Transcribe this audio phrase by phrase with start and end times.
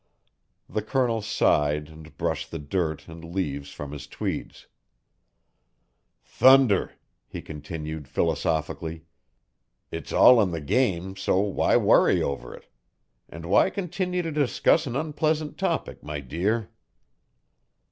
[0.67, 4.65] The Colonel sighed and brushed the dirt and leaves from his tweeds.
[6.25, 6.93] "Thunder,"
[7.27, 9.03] he continued philosophically,
[9.91, 12.65] "it's all in the game, so why worry over it?
[13.29, 16.71] And why continue to discuss an unpleasant topic, my dear?"